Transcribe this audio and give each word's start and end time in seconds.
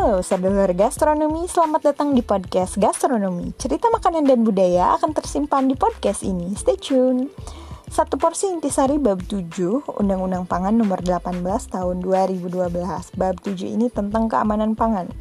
Halo 0.00 0.24
saudara 0.24 0.72
gastronomi, 0.72 1.44
selamat 1.44 1.92
datang 1.92 2.16
di 2.16 2.24
podcast 2.24 2.80
gastronomi. 2.80 3.52
Cerita 3.60 3.92
makanan 3.92 4.24
dan 4.24 4.40
budaya 4.40 4.96
akan 4.96 5.12
tersimpan 5.12 5.68
di 5.68 5.76
podcast 5.76 6.24
ini. 6.24 6.56
Stay 6.56 6.80
tune. 6.80 7.28
Satu 7.84 8.16
porsi 8.16 8.48
intisari 8.48 8.96
bab 8.96 9.20
7 9.20 9.52
Undang-Undang 10.00 10.48
Pangan 10.48 10.72
nomor 10.72 11.04
18 11.04 11.44
tahun 11.44 12.00
2012. 12.00 12.48
Bab 13.12 13.44
7 13.44 13.60
ini 13.60 13.92
tentang 13.92 14.32
keamanan 14.32 14.72
pangan. 14.72 15.12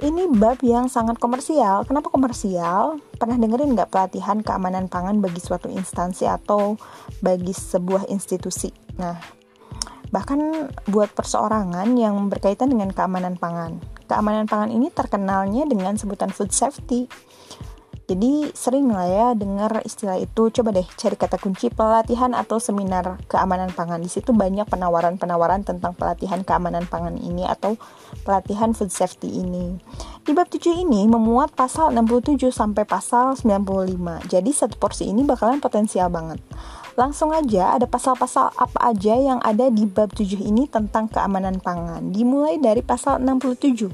Ini 0.00 0.40
bab 0.40 0.64
yang 0.64 0.88
sangat 0.88 1.20
komersial. 1.20 1.84
Kenapa 1.84 2.08
komersial? 2.08 2.96
Pernah 3.20 3.36
dengerin 3.36 3.76
nggak 3.76 3.92
pelatihan 3.92 4.40
keamanan 4.40 4.88
pangan 4.88 5.20
bagi 5.20 5.44
suatu 5.44 5.68
instansi 5.68 6.24
atau 6.24 6.80
bagi 7.20 7.52
sebuah 7.52 8.08
institusi? 8.08 8.72
Nah, 8.96 9.42
bahkan 10.12 10.68
buat 10.92 11.10
perseorangan 11.16 11.88
yang 11.96 12.28
berkaitan 12.28 12.68
dengan 12.68 12.92
keamanan 12.92 13.40
pangan. 13.40 13.80
Keamanan 14.12 14.44
pangan 14.44 14.68
ini 14.68 14.92
terkenalnya 14.92 15.64
dengan 15.64 15.96
sebutan 15.96 16.28
food 16.28 16.52
safety. 16.52 17.08
Jadi 18.12 18.52
sering 18.52 18.92
lah 18.92 19.08
ya 19.08 19.26
dengar 19.32 19.80
istilah 19.88 20.20
itu. 20.20 20.52
Coba 20.52 20.68
deh 20.68 20.84
cari 20.84 21.16
kata 21.16 21.40
kunci 21.40 21.72
pelatihan 21.72 22.36
atau 22.36 22.60
seminar 22.60 23.16
keamanan 23.24 23.72
pangan. 23.72 24.04
Di 24.04 24.12
situ 24.12 24.36
banyak 24.36 24.68
penawaran-penawaran 24.68 25.64
tentang 25.64 25.96
pelatihan 25.96 26.44
keamanan 26.44 26.84
pangan 26.84 27.16
ini 27.16 27.48
atau 27.48 27.80
pelatihan 28.20 28.76
food 28.76 28.92
safety 28.92 29.40
ini. 29.40 29.80
Di 30.28 30.36
bab 30.36 30.52
7 30.52 30.60
ini 30.84 31.08
memuat 31.08 31.56
pasal 31.56 31.88
67 31.96 32.52
sampai 32.52 32.84
pasal 32.84 33.32
95. 33.32 34.28
Jadi 34.28 34.50
satu 34.52 34.76
porsi 34.76 35.08
ini 35.08 35.24
bakalan 35.24 35.64
potensial 35.64 36.12
banget. 36.12 36.36
Langsung 36.92 37.32
aja 37.32 37.80
ada 37.80 37.88
pasal-pasal 37.88 38.52
apa 38.52 38.92
aja 38.92 39.16
yang 39.16 39.40
ada 39.40 39.72
di 39.72 39.88
bab 39.88 40.12
7 40.12 40.36
ini 40.36 40.68
tentang 40.68 41.08
keamanan 41.08 41.56
pangan. 41.56 42.12
Dimulai 42.12 42.60
dari 42.60 42.84
pasal 42.84 43.16
67. 43.24 43.88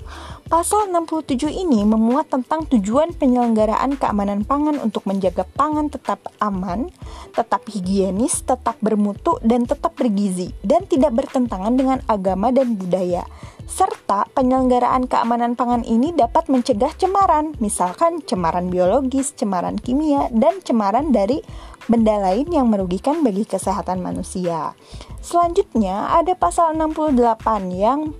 Pasal 0.48 0.88
67 0.88 1.44
ini 1.52 1.84
memuat 1.84 2.32
tentang 2.32 2.64
tujuan 2.72 3.12
penyelenggaraan 3.12 4.00
keamanan 4.00 4.48
pangan 4.48 4.80
untuk 4.80 5.04
menjaga 5.04 5.44
pangan 5.44 5.92
tetap 5.92 6.24
aman, 6.40 6.88
tetap 7.36 7.68
higienis, 7.68 8.48
tetap 8.48 8.80
bermutu, 8.80 9.36
dan 9.44 9.68
tetap 9.68 9.92
bergizi, 9.92 10.56
dan 10.64 10.88
tidak 10.88 11.20
bertentangan 11.20 11.76
dengan 11.76 12.00
agama 12.08 12.48
dan 12.48 12.80
budaya 12.80 13.28
serta 13.68 14.24
penyelenggaraan 14.32 15.04
keamanan 15.04 15.52
pangan 15.52 15.84
ini 15.84 16.16
dapat 16.16 16.48
mencegah 16.48 16.96
cemaran, 16.96 17.52
misalkan 17.60 18.24
cemaran 18.24 18.72
biologis, 18.72 19.36
cemaran 19.36 19.76
kimia, 19.76 20.32
dan 20.32 20.64
cemaran 20.64 21.12
dari 21.12 21.44
benda 21.92 22.16
lain 22.16 22.48
yang 22.48 22.72
merugikan 22.72 23.20
bagi 23.20 23.44
kesehatan 23.44 24.00
manusia. 24.00 24.72
Selanjutnya 25.20 26.16
ada 26.16 26.32
pasal 26.32 26.72
68 26.80 27.68
yang 27.76 28.16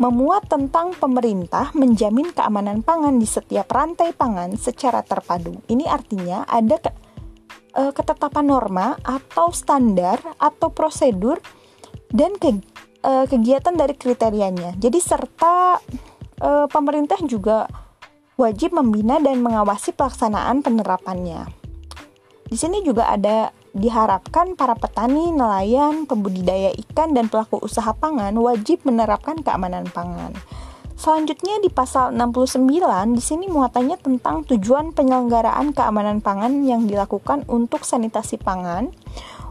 memuat 0.00 0.48
tentang 0.48 0.96
pemerintah 0.96 1.76
menjamin 1.76 2.32
keamanan 2.32 2.80
pangan 2.80 3.20
di 3.20 3.28
setiap 3.28 3.68
rantai 3.68 4.16
pangan 4.16 4.56
secara 4.56 5.04
terpadu. 5.04 5.60
Ini 5.68 5.84
artinya 5.84 6.48
ada 6.48 6.80
ke, 6.80 6.90
e, 7.76 7.92
ketetapan 7.92 8.48
norma 8.48 8.96
atau 9.04 9.52
standar 9.52 10.16
atau 10.40 10.72
prosedur 10.72 11.36
dan 12.10 12.34
ke, 12.40 12.58
uh, 13.06 13.26
kegiatan 13.26 13.74
dari 13.74 13.94
kriterianya. 13.94 14.74
Jadi 14.76 14.98
serta 14.98 15.78
uh, 16.42 16.66
pemerintah 16.66 17.22
juga 17.22 17.70
wajib 18.34 18.74
membina 18.74 19.22
dan 19.22 19.38
mengawasi 19.44 19.94
pelaksanaan 19.94 20.64
penerapannya. 20.64 21.46
Di 22.50 22.56
sini 22.58 22.82
juga 22.82 23.06
ada 23.06 23.54
diharapkan 23.72 24.58
para 24.58 24.74
petani, 24.74 25.30
nelayan, 25.30 26.06
pembudidaya 26.06 26.74
ikan 26.86 27.14
dan 27.14 27.30
pelaku 27.30 27.58
usaha 27.62 27.90
pangan 27.94 28.34
wajib 28.38 28.82
menerapkan 28.82 29.38
keamanan 29.40 29.86
pangan. 29.90 30.34
Selanjutnya 31.00 31.56
di 31.64 31.72
pasal 31.72 32.12
69 32.12 32.68
di 33.16 33.22
sini 33.24 33.48
muatannya 33.48 33.96
tentang 33.96 34.44
tujuan 34.44 34.92
penyelenggaraan 34.92 35.72
keamanan 35.72 36.20
pangan 36.20 36.60
yang 36.60 36.84
dilakukan 36.84 37.48
untuk 37.48 37.88
sanitasi 37.88 38.36
pangan, 38.36 38.92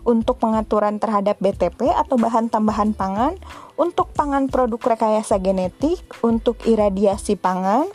untuk 0.05 0.37
pengaturan 0.37 1.01
terhadap 1.01 1.41
BTP 1.41 1.89
atau 1.89 2.21
bahan 2.21 2.53
tambahan 2.53 2.93
pangan, 2.93 3.33
untuk 3.81 4.13
pangan 4.13 4.45
produk 4.45 4.93
rekayasa 4.93 5.41
genetik, 5.41 5.97
untuk 6.21 6.61
iradiasi 6.69 7.33
pangan, 7.33 7.89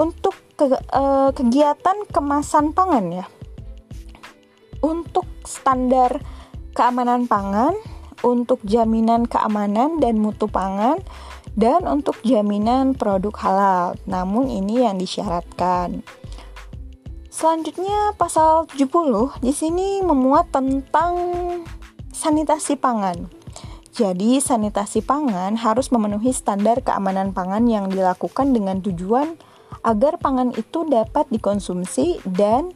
untuk 0.00 0.32
ke, 0.56 0.72
uh, 0.72 1.28
kegiatan 1.36 2.08
kemasan 2.08 2.72
pangan 2.72 3.04
ya. 3.12 3.26
Untuk 4.84 5.24
standar 5.48 6.20
keamanan 6.76 7.24
pangan, 7.24 7.72
untuk 8.20 8.60
jaminan 8.68 9.24
keamanan 9.24 9.96
dan 9.96 10.20
mutu 10.20 10.44
pangan, 10.44 11.00
dan 11.56 11.88
untuk 11.88 12.20
jaminan 12.20 12.92
produk 12.92 13.32
halal. 13.40 13.86
Namun 14.04 14.52
ini 14.52 14.84
yang 14.84 15.00
disyaratkan. 15.00 16.04
Selanjutnya 17.32 18.14
pasal 18.14 18.68
70 18.70 19.42
di 19.42 19.50
sini 19.50 20.04
memuat 20.04 20.54
tentang 20.54 21.16
sanitasi 22.14 22.78
pangan. 22.78 23.26
Jadi 23.94 24.38
sanitasi 24.42 25.02
pangan 25.02 25.54
harus 25.58 25.90
memenuhi 25.90 26.34
standar 26.34 26.82
keamanan 26.82 27.30
pangan 27.30 27.66
yang 27.66 27.90
dilakukan 27.90 28.50
dengan 28.54 28.82
tujuan 28.82 29.38
agar 29.86 30.18
pangan 30.18 30.50
itu 30.54 30.86
dapat 30.86 31.30
dikonsumsi 31.30 32.22
dan 32.26 32.74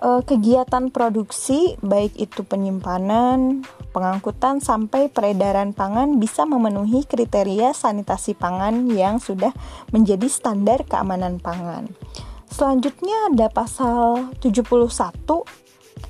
e, 0.00 0.08
kegiatan 0.24 0.92
produksi 0.92 1.76
baik 1.80 2.16
itu 2.16 2.44
penyimpanan, 2.44 3.64
pengangkutan 3.96 4.60
sampai 4.60 5.08
peredaran 5.08 5.72
pangan 5.72 6.20
bisa 6.20 6.44
memenuhi 6.44 7.04
kriteria 7.08 7.72
sanitasi 7.72 8.36
pangan 8.36 8.88
yang 8.92 9.20
sudah 9.20 9.52
menjadi 9.92 10.28
standar 10.28 10.84
keamanan 10.84 11.40
pangan. 11.40 11.88
Selanjutnya 12.46 13.32
ada 13.32 13.52
pasal 13.52 14.32
71. 14.40 15.44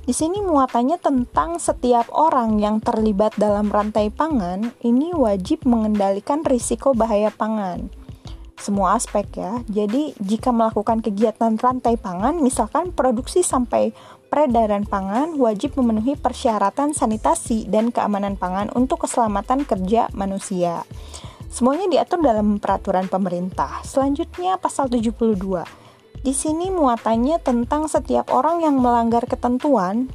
Di 0.06 0.14
sini 0.14 0.38
muatannya 0.38 1.03
tentang 1.03 1.58
setiap 1.58 2.06
orang 2.14 2.62
yang 2.62 2.78
terlibat 2.78 3.34
dalam 3.34 3.66
rantai 3.66 4.14
pangan 4.14 4.70
ini 4.86 5.10
wajib 5.10 5.66
mengendalikan 5.66 6.47
risiko 6.47 6.94
bahaya 6.94 7.34
pangan. 7.34 7.91
Semua 8.56 8.96
aspek 8.96 9.28
ya. 9.36 9.60
Jadi 9.68 10.16
jika 10.18 10.50
melakukan 10.50 11.04
kegiatan 11.04 11.54
rantai 11.60 12.00
pangan, 12.00 12.40
misalkan 12.40 12.90
produksi 12.90 13.44
sampai 13.44 13.92
peredaran 14.32 14.88
pangan 14.88 15.36
wajib 15.38 15.76
memenuhi 15.78 16.18
persyaratan 16.18 16.96
sanitasi 16.96 17.68
dan 17.68 17.94
keamanan 17.94 18.34
pangan 18.34 18.72
untuk 18.74 19.06
keselamatan 19.06 19.68
kerja 19.68 20.10
manusia. 20.16 20.82
Semuanya 21.46 21.86
diatur 21.88 22.20
dalam 22.24 22.58
peraturan 22.58 23.06
pemerintah. 23.06 23.80
Selanjutnya 23.86 24.58
pasal 24.58 24.90
72 24.90 25.86
di 26.26 26.34
sini 26.34 26.74
muatannya 26.74 27.38
tentang 27.38 27.86
setiap 27.86 28.34
orang 28.34 28.58
yang 28.58 28.82
melanggar 28.82 29.22
ketentuan 29.30 30.10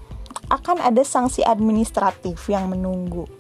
akan 0.52 0.84
ada 0.84 1.08
sanksi 1.08 1.40
administratif 1.40 2.52
yang 2.52 2.68
menunggu. 2.68 3.31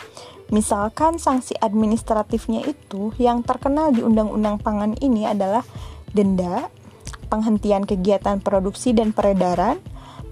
Misalkan 0.51 1.15
sanksi 1.15 1.55
administratifnya 1.55 2.67
itu 2.67 3.15
yang 3.15 3.39
terkenal 3.39 3.95
di 3.95 4.03
Undang-Undang 4.03 4.59
Pangan 4.59 4.93
ini 4.99 5.23
adalah 5.23 5.63
denda, 6.11 6.67
penghentian 7.31 7.87
kegiatan 7.87 8.43
produksi 8.43 8.91
dan 8.91 9.15
peredaran, 9.15 9.79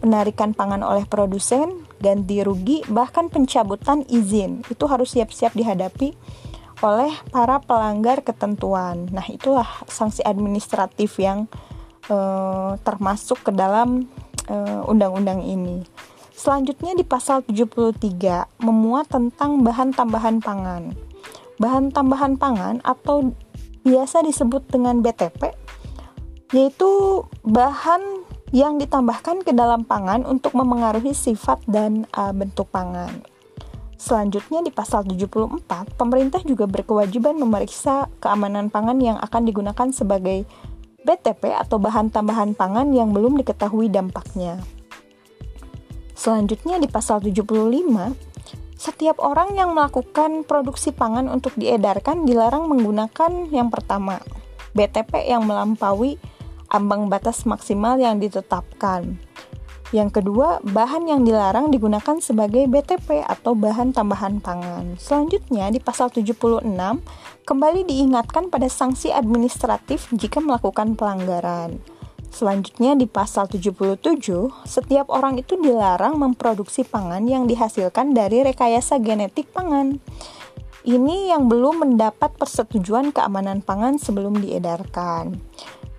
penarikan 0.03 0.51
pangan 0.51 0.83
oleh 0.83 1.07
produsen, 1.07 1.87
ganti 2.03 2.43
rugi, 2.43 2.83
bahkan 2.91 3.31
pencabutan 3.31 4.03
izin. 4.11 4.67
Itu 4.67 4.91
harus 4.91 5.15
siap-siap 5.15 5.55
dihadapi 5.55 6.11
oleh 6.83 7.11
para 7.31 7.63
pelanggar 7.63 8.19
ketentuan. 8.19 9.07
Nah, 9.11 9.23
itulah 9.27 9.67
sanksi 9.87 10.23
administratif 10.23 11.15
yang 11.19 11.47
uh, 12.11 12.79
termasuk 12.83 13.43
ke 13.43 13.51
dalam 13.51 14.07
eh, 14.47 14.81
undang-undang 14.87 15.43
uh, 15.43 15.47
ini. 15.47 15.83
Selanjutnya 16.39 16.95
di 16.95 17.03
pasal 17.03 17.43
73 17.43 18.63
memuat 18.63 19.11
tentang 19.11 19.59
bahan 19.59 19.91
tambahan 19.91 20.39
pangan. 20.39 20.95
Bahan 21.59 21.91
tambahan 21.91 22.39
pangan 22.39 22.79
atau 22.79 23.35
biasa 23.83 24.23
disebut 24.23 24.71
dengan 24.71 25.03
BTP 25.03 25.51
yaitu 26.55 26.89
bahan 27.43 28.23
yang 28.55 28.79
ditambahkan 28.79 29.43
ke 29.43 29.51
dalam 29.51 29.83
pangan 29.83 30.23
untuk 30.23 30.55
memengaruhi 30.55 31.11
sifat 31.11 31.59
dan 31.67 32.07
uh, 32.15 32.31
bentuk 32.31 32.71
pangan. 32.71 33.19
Selanjutnya 33.99 34.63
di 34.63 34.71
pasal 34.71 35.03
74, 35.03 35.67
pemerintah 35.99 36.39
juga 36.47 36.71
berkewajiban 36.71 37.35
memeriksa 37.35 38.07
keamanan 38.23 38.71
pangan 38.71 38.95
yang 39.03 39.19
akan 39.19 39.43
digunakan 39.43 39.91
sebagai 39.91 40.47
BTP 41.03 41.51
atau 41.51 41.83
bahan 41.83 42.07
tambahan 42.07 42.55
pangan 42.55 42.95
yang 42.95 43.11
belum 43.11 43.35
diketahui 43.43 43.91
dampaknya. 43.91 44.78
Selanjutnya 46.19 46.75
di 46.83 46.91
pasal 46.91 47.23
75, 47.23 47.47
setiap 48.75 49.23
orang 49.23 49.55
yang 49.55 49.71
melakukan 49.71 50.43
produksi 50.43 50.91
pangan 50.91 51.31
untuk 51.31 51.55
diedarkan 51.55 52.27
dilarang 52.27 52.67
menggunakan 52.67 53.47
yang 53.55 53.71
pertama, 53.71 54.19
BTP 54.75 55.31
yang 55.31 55.47
melampaui 55.47 56.19
ambang 56.75 57.07
batas 57.07 57.47
maksimal 57.47 57.95
yang 57.95 58.19
ditetapkan. 58.19 59.15
Yang 59.95 60.19
kedua, 60.19 60.59
bahan 60.59 61.07
yang 61.07 61.23
dilarang 61.23 61.71
digunakan 61.71 62.19
sebagai 62.19 62.67
BTP 62.67 63.23
atau 63.23 63.55
bahan 63.55 63.95
tambahan 63.95 64.43
pangan. 64.43 64.99
Selanjutnya, 64.99 65.71
di 65.71 65.79
pasal 65.79 66.11
76, 66.11 66.67
kembali 67.47 67.87
diingatkan 67.87 68.51
pada 68.51 68.67
sanksi 68.67 69.15
administratif 69.15 70.11
jika 70.11 70.43
melakukan 70.43 70.99
pelanggaran. 70.99 71.79
Selanjutnya 72.29 72.93
di 72.93 73.09
pasal 73.09 73.49
77, 73.49 73.97
setiap 74.63 75.09
orang 75.09 75.41
itu 75.41 75.57
dilarang 75.57 76.15
memproduksi 76.15 76.85
pangan 76.85 77.25
yang 77.25 77.49
dihasilkan 77.49 78.13
dari 78.13 78.45
rekayasa 78.45 79.01
genetik 79.01 79.49
pangan. 79.49 79.97
Ini 80.85 81.35
yang 81.35 81.51
belum 81.51 81.83
mendapat 81.83 82.37
persetujuan 82.39 83.11
keamanan 83.11 83.59
pangan 83.59 83.99
sebelum 83.99 84.39
diedarkan. 84.39 85.35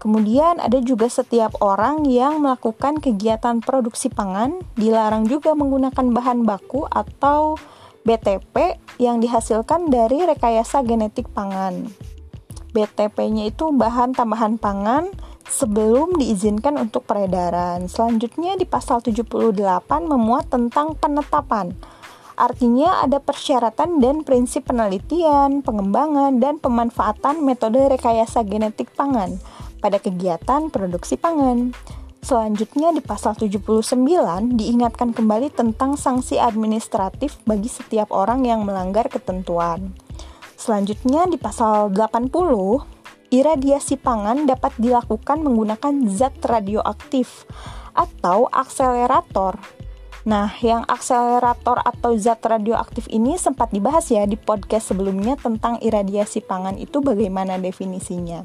Kemudian 0.01 0.65
ada 0.65 0.81
juga 0.81 1.13
setiap 1.13 1.61
orang 1.61 2.09
yang 2.09 2.41
melakukan 2.41 3.05
kegiatan 3.05 3.61
produksi 3.61 4.09
pangan 4.09 4.65
dilarang 4.73 5.29
juga 5.29 5.53
menggunakan 5.53 6.17
bahan 6.17 6.49
baku 6.49 6.89
atau 6.89 7.61
BTP 8.09 8.81
yang 8.97 9.21
dihasilkan 9.21 9.93
dari 9.93 10.25
rekayasa 10.25 10.81
genetik 10.89 11.29
pangan. 11.37 11.85
BTP-nya 12.73 13.53
itu 13.53 13.77
bahan 13.77 14.17
tambahan 14.17 14.57
pangan 14.57 15.13
sebelum 15.51 16.15
diizinkan 16.15 16.79
untuk 16.79 17.05
peredaran. 17.05 17.91
Selanjutnya 17.91 18.55
di 18.55 18.65
pasal 18.65 19.03
78 19.03 19.51
memuat 20.07 20.49
tentang 20.49 20.95
penetapan. 20.95 21.75
Artinya 22.41 23.05
ada 23.05 23.21
persyaratan 23.21 24.01
dan 24.01 24.25
prinsip 24.25 24.65
penelitian, 24.65 25.61
pengembangan, 25.61 26.41
dan 26.41 26.57
pemanfaatan 26.57 27.45
metode 27.45 27.85
rekayasa 27.93 28.47
genetik 28.49 28.89
pangan 28.97 29.37
pada 29.85 30.01
kegiatan 30.01 30.73
produksi 30.73 31.21
pangan. 31.21 31.77
Selanjutnya 32.21 32.93
di 32.93 33.01
pasal 33.05 33.37
79 33.37 33.97
diingatkan 34.57 35.17
kembali 35.17 35.53
tentang 35.53 35.97
sanksi 35.97 36.37
administratif 36.37 37.41
bagi 37.49 37.69
setiap 37.69 38.13
orang 38.13 38.45
yang 38.45 38.65
melanggar 38.65 39.09
ketentuan. 39.09 39.97
Selanjutnya 40.61 41.25
di 41.25 41.41
pasal 41.41 41.89
80 41.89 43.00
iradiasi 43.31 43.95
pangan 43.97 44.45
dapat 44.45 44.75
dilakukan 44.77 45.41
menggunakan 45.41 45.95
zat 46.11 46.37
radioaktif 46.43 47.47
atau 47.95 48.51
akselerator. 48.51 49.59
Nah, 50.29 50.53
yang 50.61 50.85
akselerator 50.85 51.81
atau 51.81 52.13
zat 52.21 52.45
radioaktif 52.45 53.09
ini 53.09 53.41
sempat 53.41 53.73
dibahas 53.73 54.13
ya 54.13 54.29
di 54.29 54.37
podcast 54.37 54.93
sebelumnya 54.93 55.41
tentang 55.41 55.81
iradiasi 55.81 56.45
pangan 56.45 56.77
itu 56.77 57.01
bagaimana 57.01 57.57
definisinya. 57.57 58.45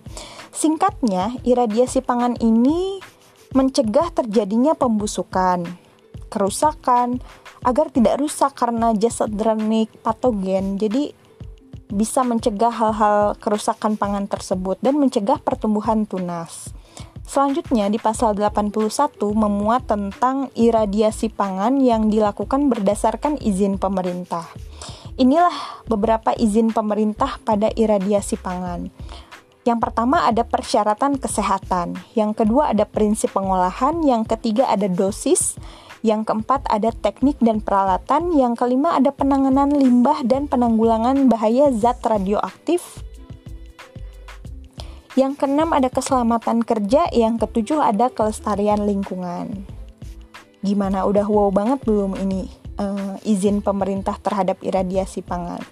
Singkatnya, 0.56 1.36
iradiasi 1.44 2.00
pangan 2.00 2.40
ini 2.40 3.04
mencegah 3.52 4.08
terjadinya 4.16 4.72
pembusukan, 4.72 5.68
kerusakan, 6.32 7.20
agar 7.66 7.92
tidak 7.92 8.22
rusak 8.24 8.56
karena 8.56 8.96
jasad 8.96 9.34
patogen. 10.06 10.80
Jadi 10.80 11.25
bisa 11.96 12.28
mencegah 12.28 12.76
hal-hal 12.76 13.40
kerusakan 13.40 13.96
pangan 13.96 14.28
tersebut 14.28 14.76
dan 14.84 15.00
mencegah 15.00 15.40
pertumbuhan 15.40 16.04
tunas. 16.04 16.76
Selanjutnya 17.26 17.90
di 17.90 17.98
pasal 17.98 18.38
81 18.38 19.18
memuat 19.18 19.90
tentang 19.90 20.54
iradiasi 20.54 21.34
pangan 21.34 21.82
yang 21.82 22.14
dilakukan 22.14 22.70
berdasarkan 22.70 23.42
izin 23.42 23.82
pemerintah. 23.82 24.46
Inilah 25.16 25.82
beberapa 25.90 26.36
izin 26.36 26.76
pemerintah 26.76 27.42
pada 27.42 27.72
iradiasi 27.74 28.38
pangan. 28.38 28.92
Yang 29.66 29.80
pertama 29.82 30.30
ada 30.30 30.46
persyaratan 30.46 31.18
kesehatan, 31.18 31.98
yang 32.14 32.38
kedua 32.38 32.70
ada 32.70 32.86
prinsip 32.86 33.34
pengolahan, 33.34 34.06
yang 34.06 34.22
ketiga 34.22 34.70
ada 34.70 34.86
dosis, 34.86 35.58
yang 36.06 36.22
keempat 36.22 36.70
ada 36.70 36.94
teknik 36.94 37.42
dan 37.42 37.66
peralatan, 37.66 38.30
yang 38.38 38.54
kelima 38.54 38.94
ada 38.94 39.10
penanganan 39.10 39.74
limbah 39.74 40.22
dan 40.22 40.46
penanggulangan 40.46 41.26
bahaya 41.26 41.74
zat 41.74 41.98
radioaktif. 42.06 43.02
Yang 45.18 45.42
keenam 45.42 45.74
ada 45.74 45.90
keselamatan 45.90 46.62
kerja, 46.62 47.10
yang 47.10 47.42
ketujuh 47.42 47.82
ada 47.82 48.14
kelestarian 48.14 48.86
lingkungan. 48.86 49.66
Gimana 50.62 51.10
udah 51.10 51.26
wow 51.26 51.50
banget 51.50 51.82
belum 51.82 52.14
ini 52.22 52.54
uh, 52.78 53.18
izin 53.26 53.66
pemerintah 53.66 54.22
terhadap 54.22 54.62
iradiasi 54.62 55.26
pangan? 55.26 55.66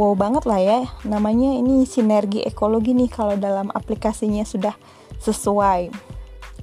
wow 0.00 0.16
banget 0.16 0.48
lah 0.48 0.60
ya 0.60 0.80
namanya 1.04 1.60
ini 1.60 1.84
sinergi 1.84 2.40
ekologi 2.40 2.96
nih 2.96 3.12
kalau 3.12 3.36
dalam 3.36 3.68
aplikasinya 3.68 4.48
sudah 4.48 4.72
sesuai 5.20 5.92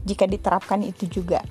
jika 0.07 0.25
diterapkan 0.25 0.81
itu 0.81 1.05
juga 1.05 1.45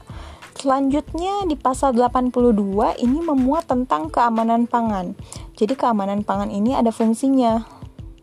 selanjutnya 0.57 1.45
di 1.45 1.55
pasal 1.55 1.93
82 1.93 2.97
ini 3.05 3.19
memuat 3.21 3.69
tentang 3.69 4.09
keamanan 4.09 4.65
pangan. 4.65 5.13
Jadi 5.53 5.77
keamanan 5.77 6.25
pangan 6.25 6.49
ini 6.49 6.73
ada 6.73 6.89
fungsinya. 6.89 7.63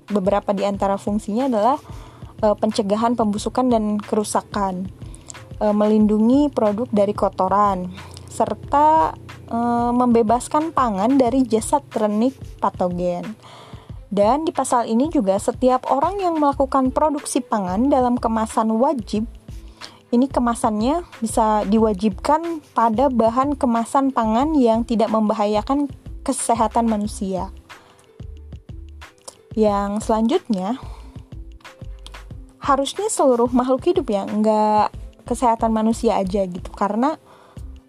Beberapa 0.09 0.51
di 0.51 0.65
antara 0.65 0.97
fungsinya 0.97 1.47
adalah 1.47 1.77
e, 2.41 2.51
pencegahan 2.57 3.13
pembusukan 3.13 3.69
dan 3.69 4.01
kerusakan. 4.01 4.89
E, 5.61 5.65
melindungi 5.69 6.49
produk 6.49 6.89
dari 6.89 7.13
kotoran 7.13 7.93
serta 8.27 9.13
e, 9.47 9.57
membebaskan 9.93 10.73
pangan 10.73 11.15
dari 11.21 11.45
jasad 11.45 11.85
renik 11.93 12.33
patogen. 12.57 13.37
Dan 14.13 14.45
di 14.45 14.53
pasal 14.53 14.85
ini 14.89 15.09
juga 15.09 15.37
setiap 15.41 15.89
orang 15.89 16.21
yang 16.21 16.37
melakukan 16.37 16.93
produksi 16.93 17.41
pangan 17.41 17.89
dalam 17.89 18.13
kemasan 18.17 18.69
wajib 18.77 19.25
ini 20.13 20.29
kemasannya 20.29 21.01
bisa 21.17 21.65
diwajibkan 21.65 22.61
pada 22.77 23.09
bahan 23.09 23.57
kemasan 23.57 24.13
pangan 24.13 24.53
yang 24.53 24.85
tidak 24.85 25.09
membahayakan 25.09 25.89
kesehatan 26.21 26.85
manusia. 26.85 27.49
Yang 29.57 30.05
selanjutnya, 30.05 30.77
harusnya 32.61 33.09
seluruh 33.09 33.49
makhluk 33.49 33.89
hidup 33.89 34.05
ya, 34.13 34.29
nggak 34.29 34.93
kesehatan 35.25 35.73
manusia 35.73 36.21
aja 36.21 36.45
gitu. 36.45 36.69
Karena 36.77 37.17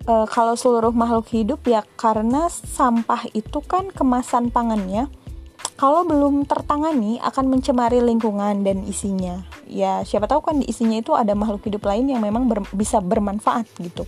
e, 0.09 0.25
kalau 0.32 0.56
seluruh 0.56 0.97
makhluk 0.97 1.29
hidup 1.29 1.61
ya 1.69 1.85
karena 2.00 2.49
sampah 2.49 3.29
itu 3.37 3.61
kan 3.65 3.93
kemasan 3.93 4.49
pangannya 4.49 5.12
kalau 5.75 6.06
belum 6.06 6.47
tertangani 6.47 7.19
akan 7.19 7.50
mencemari 7.50 7.99
lingkungan 7.99 8.62
dan 8.62 8.87
isinya. 8.87 9.43
Ya, 9.67 10.06
siapa 10.06 10.31
tahu 10.31 10.47
kan 10.47 10.62
di 10.62 10.71
isinya 10.71 11.03
itu 11.03 11.19
ada 11.19 11.35
makhluk 11.35 11.67
hidup 11.67 11.82
lain 11.91 12.06
yang 12.06 12.23
memang 12.23 12.47
ber, 12.47 12.62
bisa 12.71 13.03
bermanfaat 13.03 13.67
gitu. 13.82 14.06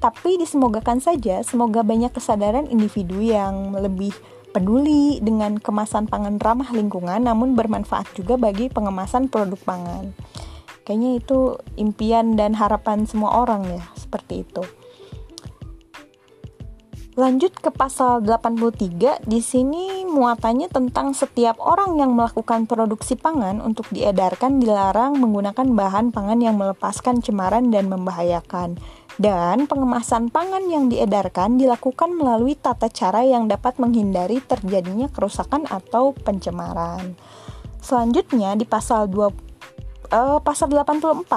Tapi 0.00 0.40
disemogakan 0.40 1.04
saja 1.04 1.44
semoga 1.44 1.84
banyak 1.84 2.16
kesadaran 2.16 2.64
individu 2.72 3.20
yang 3.20 3.76
lebih 3.76 4.16
peduli 4.56 5.20
dengan 5.20 5.60
kemasan 5.60 6.08
pangan 6.08 6.36
ramah 6.40 6.68
lingkungan 6.72 7.24
namun 7.24 7.56
bermanfaat 7.56 8.12
juga 8.16 8.40
bagi 8.40 8.72
pengemasan 8.72 9.28
produk 9.28 9.60
pangan. 9.60 10.16
Kayaknya 10.82 11.10
itu 11.20 11.38
impian 11.78 12.34
dan 12.34 12.56
harapan 12.56 13.04
semua 13.04 13.36
orang 13.44 13.68
ya, 13.68 13.84
seperti 13.94 14.48
itu. 14.48 14.64
Lanjut 17.12 17.52
ke 17.52 17.68
pasal 17.68 18.24
83, 18.24 19.20
di 19.28 19.44
sini 19.44 20.08
muatannya 20.08 20.72
tentang 20.72 21.12
setiap 21.12 21.60
orang 21.60 22.00
yang 22.00 22.16
melakukan 22.16 22.64
produksi 22.64 23.20
pangan 23.20 23.60
untuk 23.60 23.84
diedarkan 23.92 24.56
dilarang 24.56 25.20
menggunakan 25.20 25.76
bahan 25.76 26.08
pangan 26.08 26.40
yang 26.40 26.56
melepaskan 26.56 27.20
cemaran 27.20 27.68
dan 27.68 27.92
membahayakan. 27.92 28.80
Dan 29.20 29.68
pengemasan 29.68 30.32
pangan 30.32 30.64
yang 30.72 30.88
diedarkan 30.88 31.60
dilakukan 31.60 32.16
melalui 32.16 32.56
tata 32.56 32.88
cara 32.88 33.20
yang 33.20 33.44
dapat 33.44 33.76
menghindari 33.76 34.40
terjadinya 34.40 35.12
kerusakan 35.12 35.68
atau 35.68 36.16
pencemaran. 36.16 37.12
Selanjutnya 37.84 38.56
di 38.56 38.64
pasal 38.64 39.12
2 39.12 39.20
uh, 39.20 39.28
eh, 39.28 40.38
pasal 40.40 40.72
84. 40.72 41.28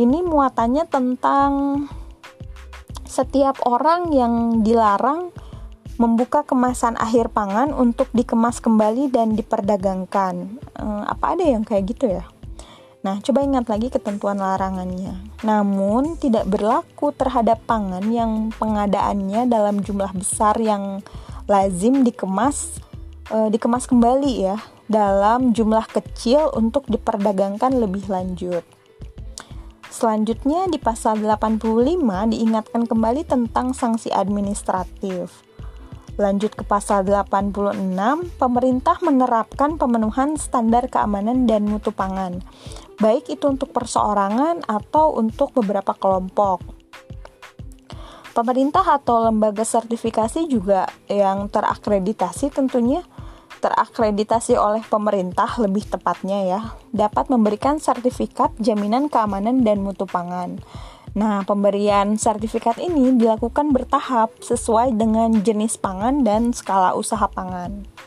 Ini 0.00 0.24
muatannya 0.24 0.88
tentang 0.88 1.50
setiap 3.18 3.58
orang 3.66 4.14
yang 4.14 4.62
dilarang 4.62 5.34
membuka 5.98 6.46
kemasan 6.46 6.94
akhir 6.94 7.34
pangan 7.34 7.74
untuk 7.74 8.06
dikemas 8.14 8.62
kembali 8.62 9.10
dan 9.10 9.34
diperdagangkan. 9.34 10.62
Eh, 10.78 11.02
apa 11.10 11.34
ada 11.34 11.42
yang 11.42 11.66
kayak 11.66 11.84
gitu 11.90 12.06
ya? 12.06 12.22
Nah, 13.02 13.18
coba 13.18 13.42
ingat 13.42 13.66
lagi 13.66 13.90
ketentuan 13.90 14.38
larangannya. 14.38 15.18
Namun, 15.42 16.14
tidak 16.22 16.46
berlaku 16.46 17.10
terhadap 17.10 17.58
pangan 17.66 18.06
yang 18.06 18.54
pengadaannya 18.54 19.50
dalam 19.50 19.82
jumlah 19.82 20.14
besar 20.14 20.54
yang 20.62 21.02
lazim 21.50 22.06
dikemas 22.06 22.78
eh, 23.34 23.48
dikemas 23.50 23.90
kembali 23.90 24.32
ya 24.46 24.56
dalam 24.86 25.50
jumlah 25.50 25.84
kecil 25.90 26.54
untuk 26.54 26.86
diperdagangkan 26.86 27.74
lebih 27.74 28.06
lanjut. 28.06 28.62
Selanjutnya 29.88 30.68
di 30.68 30.76
pasal 30.76 31.24
85 31.24 31.64
diingatkan 32.28 32.84
kembali 32.84 33.24
tentang 33.24 33.72
sanksi 33.72 34.12
administratif. 34.12 35.48
Lanjut 36.18 36.52
ke 36.52 36.66
pasal 36.66 37.06
86, 37.06 37.94
pemerintah 38.36 38.98
menerapkan 39.00 39.78
pemenuhan 39.78 40.34
standar 40.34 40.90
keamanan 40.90 41.46
dan 41.46 41.64
mutu 41.64 41.94
pangan, 41.94 42.42
baik 42.98 43.30
itu 43.30 43.46
untuk 43.46 43.70
perseorangan 43.70 44.66
atau 44.66 45.14
untuk 45.14 45.54
beberapa 45.54 45.94
kelompok. 45.94 46.76
pemerintah 48.38 48.86
atau 48.86 49.26
lembaga 49.26 49.66
sertifikasi 49.66 50.46
juga 50.46 50.86
yang 51.10 51.50
terakreditasi 51.50 52.54
tentunya 52.54 53.02
terakreditasi 53.58 54.54
oleh 54.54 54.80
pemerintah 54.86 55.50
lebih 55.58 55.84
tepatnya 55.90 56.38
ya 56.46 56.60
dapat 56.94 57.28
memberikan 57.28 57.82
sertifikat 57.82 58.54
jaminan 58.62 59.10
keamanan 59.10 59.66
dan 59.66 59.82
mutu 59.82 60.06
pangan. 60.06 60.62
Nah, 61.18 61.42
pemberian 61.42 62.14
sertifikat 62.14 62.78
ini 62.78 63.18
dilakukan 63.18 63.74
bertahap 63.74 64.30
sesuai 64.38 64.94
dengan 64.94 65.42
jenis 65.42 65.74
pangan 65.74 66.22
dan 66.22 66.54
skala 66.54 66.94
usaha 66.94 67.26
pangan. 67.26 67.97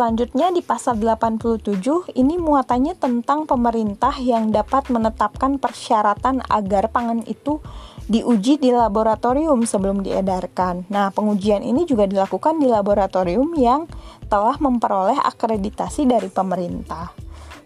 Selanjutnya 0.00 0.48
di 0.48 0.64
pasal 0.64 0.96
87 0.96 2.16
ini 2.16 2.40
muatannya 2.40 2.96
tentang 2.96 3.44
pemerintah 3.44 4.16
yang 4.16 4.48
dapat 4.48 4.88
menetapkan 4.88 5.60
persyaratan 5.60 6.40
agar 6.48 6.88
pangan 6.88 7.20
itu 7.28 7.60
diuji 8.08 8.56
di 8.56 8.72
laboratorium 8.72 9.68
sebelum 9.68 10.00
diedarkan. 10.00 10.88
Nah, 10.88 11.12
pengujian 11.12 11.60
ini 11.60 11.84
juga 11.84 12.08
dilakukan 12.08 12.56
di 12.56 12.72
laboratorium 12.72 13.52
yang 13.60 13.92
telah 14.32 14.56
memperoleh 14.56 15.20
akreditasi 15.20 16.08
dari 16.08 16.32
pemerintah. 16.32 17.12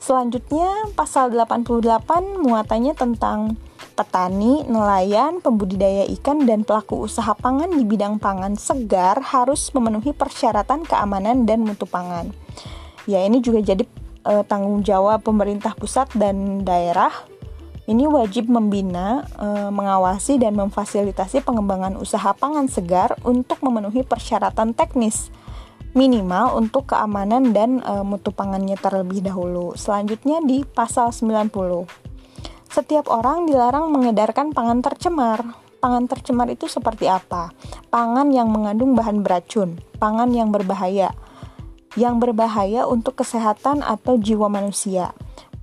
Selanjutnya, 0.03 0.91
pasal 0.99 1.31
88 1.31 2.43
muatannya 2.43 2.99
tentang 2.99 3.55
petani, 3.93 4.65
nelayan, 4.65 5.45
pembudidaya 5.45 6.09
ikan, 6.17 6.49
dan 6.49 6.65
pelaku 6.65 7.05
usaha 7.05 7.37
pangan 7.37 7.69
di 7.69 7.85
bidang 7.85 8.17
pangan 8.17 8.57
segar 8.57 9.21
harus 9.21 9.69
memenuhi 9.77 10.17
persyaratan 10.17 10.89
keamanan 10.89 11.45
dan 11.45 11.63
mutu 11.63 11.85
pangan. 11.85 12.33
Ya, 13.05 13.21
ini 13.21 13.45
juga 13.45 13.61
jadi 13.61 13.85
e, 14.25 14.33
tanggung 14.49 14.81
jawab 14.81 15.21
pemerintah 15.21 15.77
pusat 15.77 16.09
dan 16.17 16.65
daerah 16.65 17.13
ini 17.85 18.09
wajib 18.09 18.49
membina, 18.49 19.29
e, 19.37 19.69
mengawasi, 19.69 20.41
dan 20.41 20.57
memfasilitasi 20.57 21.45
pengembangan 21.45 22.01
usaha 22.01 22.33
pangan 22.33 22.65
segar 22.65 23.13
untuk 23.29 23.61
memenuhi 23.61 24.01
persyaratan 24.01 24.73
teknis 24.73 25.29
minimal 25.95 26.59
untuk 26.59 26.91
keamanan 26.91 27.55
dan 27.55 27.79
e, 27.79 27.93
mutu 28.03 28.35
pangannya 28.35 28.75
terlebih 28.75 29.23
dahulu. 29.23 29.79
Selanjutnya 29.79 30.43
di 30.43 30.67
pasal 30.67 31.15
90. 31.15 32.14
Setiap 32.75 33.07
orang 33.07 33.47
dilarang 33.47 33.95
mengedarkan 33.95 34.51
pangan 34.51 34.83
tercemar. 34.83 35.47
Pangan 35.79 36.11
tercemar 36.11 36.51
itu 36.51 36.67
seperti 36.67 37.07
apa? 37.07 37.55
Pangan 37.87 38.35
yang 38.35 38.51
mengandung 38.51 38.99
bahan 38.99 39.23
beracun, 39.23 39.79
pangan 40.03 40.35
yang 40.35 40.51
berbahaya, 40.51 41.15
yang 41.95 42.19
berbahaya 42.19 42.91
untuk 42.91 43.23
kesehatan 43.23 43.79
atau 43.87 44.19
jiwa 44.19 44.51
manusia 44.51 45.15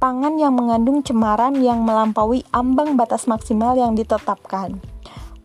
pangan 0.01 0.33
yang 0.41 0.57
mengandung 0.57 1.05
cemaran 1.05 1.61
yang 1.61 1.85
melampaui 1.85 2.41
ambang 2.49 2.97
batas 2.97 3.29
maksimal 3.29 3.77
yang 3.77 3.93
ditetapkan. 3.93 4.81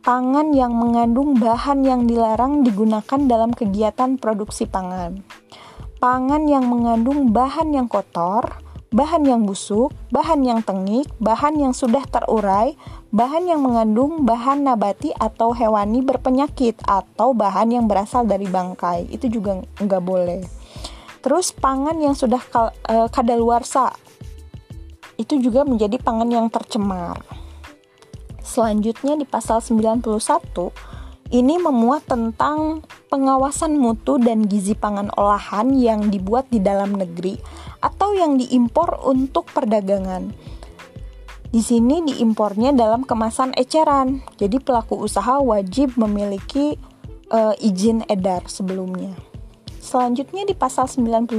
Pangan 0.00 0.56
yang 0.56 0.72
mengandung 0.72 1.36
bahan 1.36 1.84
yang 1.84 2.08
dilarang 2.08 2.64
digunakan 2.64 3.20
dalam 3.28 3.52
kegiatan 3.52 4.16
produksi 4.16 4.64
pangan. 4.64 5.20
Pangan 6.00 6.48
yang 6.48 6.72
mengandung 6.72 7.36
bahan 7.36 7.68
yang 7.76 7.84
kotor, 7.84 8.64
bahan 8.94 9.26
yang 9.26 9.42
busuk, 9.42 9.90
bahan 10.14 10.46
yang 10.46 10.60
tengik, 10.62 11.10
bahan 11.18 11.58
yang 11.58 11.74
sudah 11.74 12.06
terurai, 12.06 12.78
bahan 13.10 13.50
yang 13.50 13.60
mengandung 13.62 14.22
bahan 14.22 14.62
nabati 14.62 15.10
atau 15.16 15.50
hewani 15.50 16.02
berpenyakit, 16.06 16.78
atau 16.86 17.34
bahan 17.34 17.74
yang 17.74 17.84
berasal 17.90 18.22
dari 18.22 18.46
bangkai. 18.46 19.10
Itu 19.10 19.26
juga 19.26 19.62
nggak 19.82 20.02
boleh. 20.02 20.42
Terus 21.22 21.50
pangan 21.50 21.98
yang 21.98 22.14
sudah 22.14 22.38
eh, 22.86 23.08
kadaluarsa 23.10 23.90
itu 25.16 25.40
juga 25.40 25.64
menjadi 25.66 25.98
pangan 25.98 26.28
yang 26.30 26.46
tercemar. 26.46 27.18
Selanjutnya 28.46 29.18
di 29.18 29.26
pasal 29.26 29.58
91 29.58 30.06
ini 31.34 31.58
memuat 31.58 32.06
tentang 32.06 32.86
pengawasan 33.10 33.74
mutu 33.74 34.22
dan 34.22 34.46
gizi 34.46 34.78
pangan 34.78 35.10
olahan 35.18 35.74
yang 35.74 36.06
dibuat 36.06 36.46
di 36.54 36.62
dalam 36.62 36.94
negeri 36.94 37.42
atau 37.80 38.16
yang 38.16 38.40
diimpor 38.40 39.00
untuk 39.04 39.48
perdagangan. 39.50 40.32
Di 41.46 41.62
sini 41.62 42.02
diimpornya 42.04 42.74
dalam 42.74 43.06
kemasan 43.06 43.54
eceran. 43.56 44.20
Jadi 44.36 44.60
pelaku 44.60 44.98
usaha 44.98 45.38
wajib 45.40 45.94
memiliki 45.96 46.76
uh, 47.30 47.54
izin 47.56 48.04
edar 48.10 48.44
sebelumnya. 48.50 49.14
Selanjutnya 49.78 50.42
di 50.42 50.54
pasal 50.58 50.90
92 50.90 51.30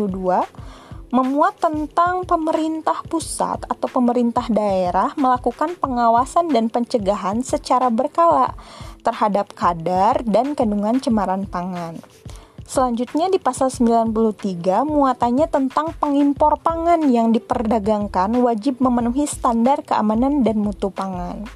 memuat 1.07 1.59
tentang 1.63 2.27
pemerintah 2.27 2.99
pusat 3.07 3.63
atau 3.63 3.87
pemerintah 3.87 4.43
daerah 4.51 5.15
melakukan 5.15 5.79
pengawasan 5.79 6.51
dan 6.51 6.67
pencegahan 6.67 7.39
secara 7.43 7.87
berkala 7.87 8.55
terhadap 9.07 9.55
kadar 9.55 10.19
dan 10.27 10.51
kandungan 10.51 10.99
cemaran 10.99 11.47
pangan. 11.47 11.95
Selanjutnya 12.67 13.31
di 13.31 13.39
pasal 13.39 13.71
93 13.71 14.83
muatannya 14.83 15.47
tentang 15.47 15.95
pengimpor 15.95 16.59
pangan 16.59 16.99
yang 17.07 17.31
diperdagangkan 17.31 18.35
wajib 18.43 18.83
memenuhi 18.83 19.23
standar 19.23 19.87
keamanan 19.87 20.43
dan 20.43 20.59
mutu 20.59 20.91
pangan. 20.91 21.47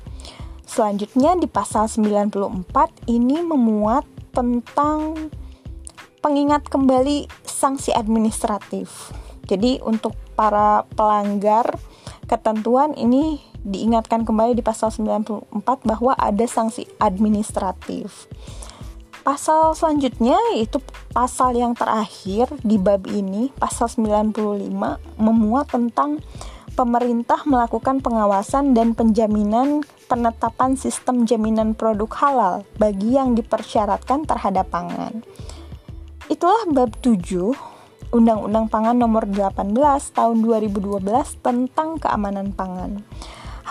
Selanjutnya 0.63 1.35
di 1.35 1.51
pasal 1.51 1.91
94 1.91 3.11
ini 3.11 3.43
memuat 3.43 4.07
tentang 4.31 5.27
pengingat 6.23 6.71
kembali 6.71 7.27
sanksi 7.43 7.91
administratif. 7.91 9.11
Jadi 9.51 9.83
untuk 9.83 10.15
para 10.39 10.87
pelanggar 10.95 11.75
ketentuan 12.23 12.95
ini 12.95 13.43
diingatkan 13.67 14.23
kembali 14.23 14.55
di 14.55 14.63
pasal 14.63 14.95
94 14.95 15.59
bahwa 15.83 16.15
ada 16.15 16.47
sanksi 16.47 16.87
administratif. 17.03 18.31
Pasal 19.21 19.77
selanjutnya 19.77 20.37
itu 20.57 20.81
pasal 21.13 21.53
yang 21.53 21.77
terakhir 21.77 22.49
di 22.65 22.81
bab 22.81 23.05
ini, 23.05 23.53
pasal 23.53 23.85
95 23.85 24.33
memuat 25.21 25.69
tentang 25.69 26.17
pemerintah 26.73 27.45
melakukan 27.45 28.01
pengawasan 28.01 28.73
dan 28.73 28.97
penjaminan 28.97 29.85
penetapan 30.09 30.73
sistem 30.73 31.29
jaminan 31.29 31.77
produk 31.77 32.09
halal 32.17 32.55
bagi 32.81 33.13
yang 33.13 33.37
dipersyaratkan 33.37 34.25
terhadap 34.25 34.73
pangan. 34.73 35.21
Itulah 36.25 36.65
bab 36.73 36.97
7 37.05 37.53
Undang-Undang 38.11 38.73
Pangan 38.73 38.97
Nomor 38.97 39.29
18 39.29 39.71
Tahun 40.17 40.37
2012 40.41 40.99
tentang 41.45 42.01
keamanan 42.01 42.51
pangan. 42.57 43.05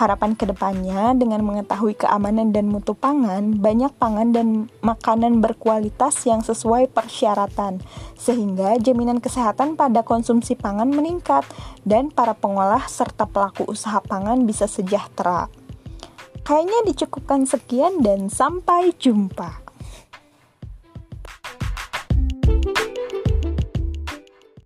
Harapan 0.01 0.33
ke 0.33 0.49
depannya 0.49 1.13
dengan 1.13 1.45
mengetahui 1.45 1.93
keamanan 1.93 2.49
dan 2.49 2.73
mutu 2.73 2.97
pangan, 2.97 3.61
banyak 3.61 3.93
pangan 4.01 4.33
dan 4.33 4.65
makanan 4.81 5.45
berkualitas 5.45 6.25
yang 6.25 6.41
sesuai 6.41 6.89
persyaratan, 6.89 7.77
sehingga 8.17 8.81
jaminan 8.81 9.21
kesehatan 9.21 9.77
pada 9.77 10.01
konsumsi 10.01 10.57
pangan 10.57 10.89
meningkat 10.89 11.45
dan 11.85 12.09
para 12.09 12.33
pengolah 12.33 12.81
serta 12.89 13.29
pelaku 13.29 13.69
usaha 13.69 14.01
pangan 14.01 14.41
bisa 14.41 14.65
sejahtera. 14.65 15.53
Kayaknya 16.41 16.79
dicukupkan 16.89 17.45
sekian 17.45 18.01
dan 18.01 18.25
sampai 18.25 18.97
jumpa. 18.97 19.60